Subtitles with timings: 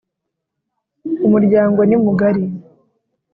[1.27, 2.43] umuryango ni mugari